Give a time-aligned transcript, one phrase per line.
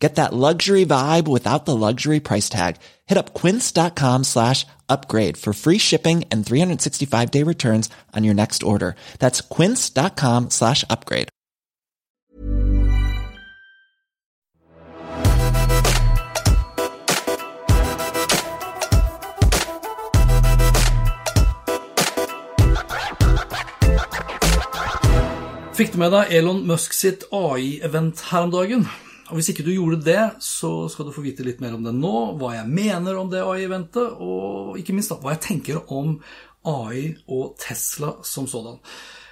[0.00, 2.76] Get that luxury vibe without the luxury price tag.
[3.06, 8.62] Hit up quince.com slash upgrade for free shipping and 365 day returns on your next
[8.62, 8.96] order.
[9.18, 11.28] That's quince.com slash upgrade.
[25.80, 28.84] Fikk du med Elon Musk sitt AI-event her om dagen?
[29.30, 31.94] Og Hvis ikke du gjorde det, så skal du få vite litt mer om det
[31.94, 36.16] nå, hva jeg mener om det AI-eventet, og ikke minst da, hva jeg tenker om
[36.66, 38.80] AI og Tesla som sådan.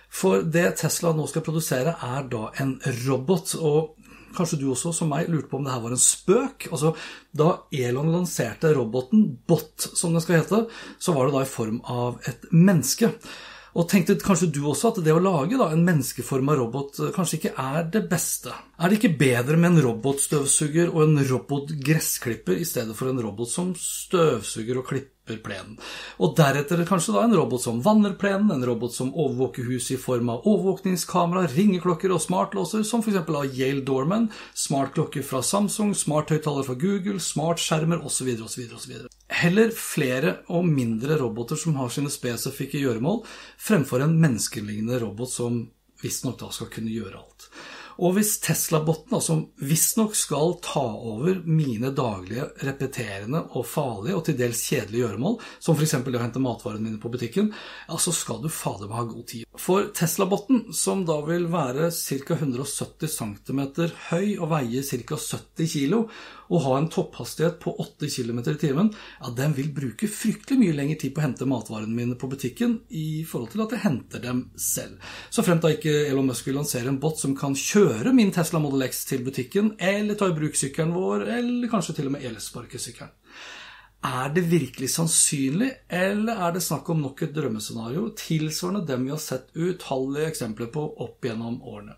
[0.09, 3.57] For det Tesla nå skal produsere, er da en robot.
[3.59, 3.99] og
[4.37, 6.69] Kanskje du også, som meg, lurte på om det her var en spøk.
[6.71, 6.95] Altså,
[7.35, 10.67] Da Elon lanserte roboten, Bot som den skal hete,
[10.99, 13.13] så var det da i form av et menneske.
[13.77, 17.41] Og tenkte kanskje du også at det å lage da, en menneskeforma robot eh, kanskje
[17.41, 18.55] ikke er det beste?
[18.79, 23.53] Er det ikke bedre med en robotstøvsuger og en robotgressklipper i stedet for en robot
[23.53, 25.77] som støvsuger og klipper plenen?
[26.17, 30.01] Og deretter kanskje da en robot som vanner plenen, en robot som overvåker huset i
[30.01, 33.21] form av overvåkningskamera, ringeklokker og smartlåser, som f.eks.
[33.21, 38.33] av Yale Dorman, smartklokker fra Samsung, smarthøyttaler fra Google, smartskjermer osv.
[38.49, 38.69] osv.
[38.81, 39.09] osv.
[39.29, 43.21] Heller flere og mindre roboter som har sine spesifikke gjøremål,
[43.61, 45.67] fremfor en menneskelignende robot som
[46.03, 47.51] visstnok da skal kunne gjøre alt.
[47.99, 54.37] Og hvis Tesla-botten, som visstnok skal ta over mine daglige, repeterende og farlige og til
[54.39, 55.97] dels kjedelige gjøremål, som f.eks.
[56.07, 57.51] det å hente matvarene mine på butikken,
[57.89, 59.49] ja, så skal du fader meg ha god tid.
[59.59, 62.39] For Tesla-botten, som da vil være ca.
[62.39, 63.63] 170 cm
[64.13, 65.19] høy og veie ca.
[65.19, 66.05] 70 kg,
[66.49, 70.77] og ha en topphastighet på 8 km i timen, ja, den vil bruke fryktelig mye
[70.79, 74.23] lengre tid på å hente matvarene mine på butikken i forhold til at jeg henter
[74.23, 75.03] dem selv.
[75.35, 78.59] Så fremt da ikke Elon Musk vil lansere en bot som kan kjøre min Tesla
[78.63, 82.27] Model X til butikken, eller ta i bruk sykkelen vår, eller kanskje til og med
[82.29, 83.15] elsparkesykkelen.
[83.99, 89.11] Er det virkelig sannsynlig, eller er det snakk om nok et drømmescenario tilsvarende dem vi
[89.11, 91.97] har sett utallige eksempler på opp gjennom årene?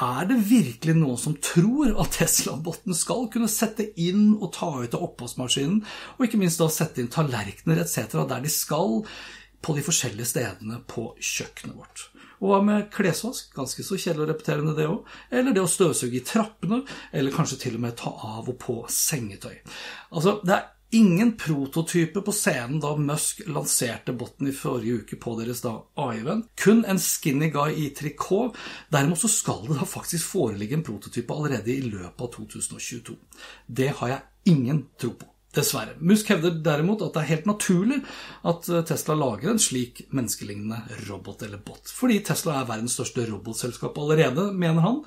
[0.00, 4.96] Er det virkelig noen som tror at Tesla-botten skal kunne sette inn og ta ut
[4.96, 5.82] av oppvaskmaskinen,
[6.16, 8.16] og ikke minst da sette inn tallerkener etc.
[8.24, 9.02] der de skal
[9.62, 12.08] på de forskjellige stedene på kjøkkenet vårt?
[12.42, 13.52] Og hva med klesvask?
[13.54, 15.08] Ganske så kjedelig og repeterende, det òg.
[15.30, 16.82] Eller det å støvsuge i trappene,
[17.14, 19.60] eller kanskje til og med ta av og på sengetøy.
[20.10, 25.36] Altså, det er ingen prototype på scenen da Musk lanserte botten i forrige uke på
[25.38, 26.50] deres da AI-event.
[26.58, 28.58] Kun en skinny guy i trikot.
[28.92, 33.16] Derimot så skal det da faktisk foreligge en prototype allerede i løpet av 2022.
[33.66, 35.31] Det har jeg ingen tro på.
[35.52, 35.98] Dessverre.
[36.00, 37.98] Musk hevder derimot at det er helt naturlig
[38.48, 40.78] at Tesla lager en slik menneskelignende
[41.10, 41.92] robot eller bot.
[41.92, 45.02] Fordi Tesla er verdens største robotselskap allerede, mener han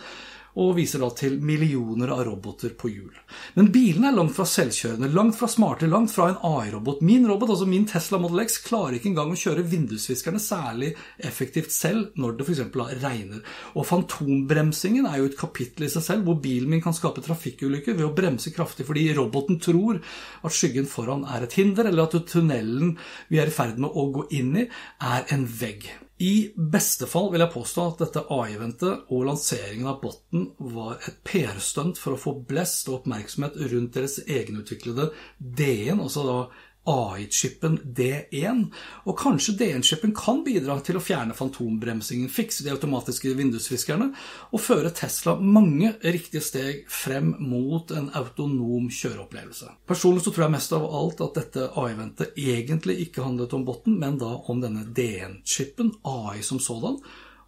[0.55, 3.15] og viser da til millioner av roboter på hjul.
[3.57, 7.01] Men bilene er langt fra selvkjørende, langt fra smarte, langt fra en AI-robot.
[7.05, 11.75] Min robot, altså min Tesla Model X, klarer ikke engang å kjøre vindusviskerne særlig effektivt
[11.75, 12.63] selv når det f.eks.
[13.03, 13.43] regner.
[13.75, 17.97] Og fantombremsingen er jo et kapittel i seg selv, hvor bilen min kan skape trafikkulykker
[17.97, 22.31] ved å bremse kraftig fordi roboten tror at skyggen foran er et hinder, eller at
[22.31, 22.95] tunnelen
[23.27, 24.69] vi er i ferd med å gå inn i,
[25.03, 25.91] er en vegg.
[26.17, 30.45] I beste fall vil jeg påstå at dette AI-eventet og lanseringen av botten
[30.75, 35.09] var et PR-stunt for å få blest og oppmerksomhet rundt deres egenutviklede
[35.39, 36.37] DN, altså da
[36.85, 38.61] AI-chipen D1.
[39.05, 44.11] Og kanskje D1-chipen kan bidra til å fjerne fantombremsingen, fikse de automatiske vindusviskerne
[44.51, 49.71] og føre Tesla mange riktige steg frem mot en autonom kjøreopplevelse.
[49.89, 53.99] Personlig så tror jeg mest av alt at dette AI-ventet egentlig ikke handlet om botten,
[54.01, 57.01] men da om denne D1-chipen, AI som sådan.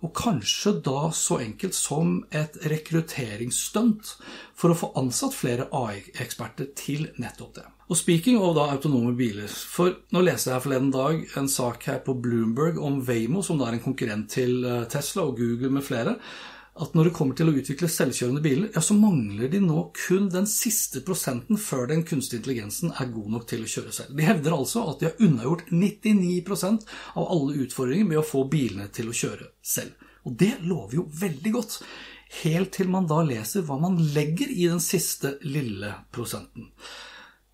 [0.06, 4.12] Og kanskje da så enkelt som et rekrutteringsstunt
[4.58, 7.66] for å få ansatt flere AI-eksperter til nettopp det.
[7.88, 12.02] Og speaking of da autonome biler, for nå leste jeg forleden dag en sak her
[12.04, 15.86] på Bloomberg om Waymo, som da er en konkurrent til eh, Tesla og Google med
[15.88, 16.18] flere,
[16.84, 20.28] at når det kommer til å utvikle selvkjørende biler, ja, så mangler de nå kun
[20.34, 24.14] den siste prosenten før den kunstige intelligensen er god nok til å kjøre selv.
[24.18, 28.88] De hevder altså at de har unnagjort 99% av alle utfordringer med å få bilene
[28.94, 30.08] til å kjøre selv.
[30.28, 31.80] Og det lover jo veldig godt,
[32.44, 36.72] helt til man da leser hva man legger i den siste lille prosenten.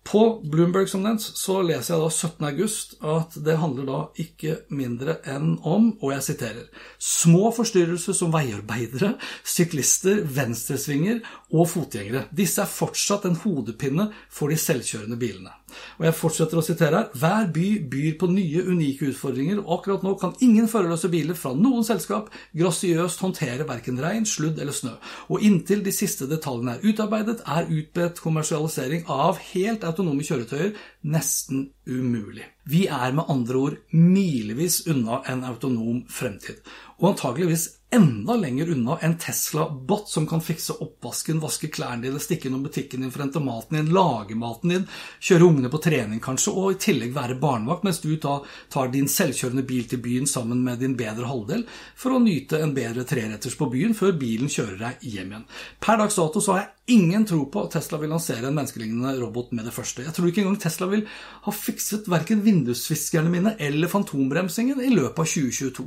[0.04, 2.44] På Bloomberg som nevnt, så leser jeg da 17.
[2.50, 6.66] august at det handler da ikke mindre enn om, og jeg siterer,
[7.00, 9.14] små forstyrrelser som veiarbeidere,
[9.48, 11.22] syklister, venstresvinger
[11.56, 12.26] og fotgjengere.
[12.36, 15.56] Disse er fortsatt en hodepine for de selvkjørende bilene.
[15.98, 17.10] Og jeg fortsetter å sitere her.
[17.18, 21.54] Hver by byr på nye, unike utfordringer, og akkurat nå kan ingen førerløse biler fra
[21.56, 24.94] noen selskap grasiøst håndtere verken regn, sludd eller snø.
[25.28, 30.74] Og inntil de siste detaljene er utarbeidet, er utbredt kommersialisering av helt autonome kjøretøyer
[31.04, 32.46] nesten umulig.
[32.64, 36.62] Vi er med andre ord milevis unna en autonom fremtid,
[37.00, 42.48] og antageligvis enda lenger unna en Tesla-bot som kan fikse oppvasken, vaske klærne dine, stikke
[42.48, 44.86] innom butikken din, forrente maten din, lage maten din,
[45.22, 48.40] kjøre ungene på trening kanskje, og i tillegg være barnevakt mens du da
[48.72, 52.74] tar din selvkjørende bil til byen sammen med din bedre halvdel for å nyte en
[52.74, 55.48] bedre treretters på byen før bilen kjører deg hjem igjen.
[55.80, 59.14] Per dags dato så har jeg ingen tro på at Tesla vil lansere en menneskelignende
[59.20, 60.04] robot med det første.
[60.04, 61.06] Jeg tror ikke engang Tesla vil
[61.46, 65.86] ha fikset verken vindusviskerne mine eller fantombremsingen i løpet av 2022.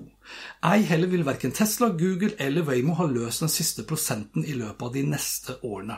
[0.67, 4.83] Ei heller vil verken Tesla, Google eller Waymo har løst den siste prosenten i løpet
[4.87, 5.97] av de neste årene.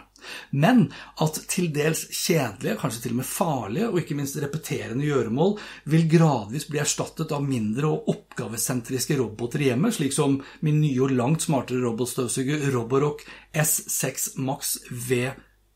[0.51, 0.87] Men
[1.23, 5.55] at til dels kjedelige, kanskje til og med farlige og ikke minst repeterende gjøremål
[5.91, 11.05] vil gradvis bli erstattet av mindre og oppgavesentriske roboter i hjemmet, slik som min nye
[11.05, 13.23] og langt smartere robotstøvsuger Roborock
[13.53, 15.29] S6 Max V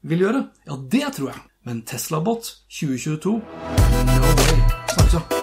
[0.04, 1.46] vil gjøre, ja, det tror jeg.
[1.64, 4.60] Men Tesla-bot 2022 no way.
[4.94, 5.43] Snakkes, ja.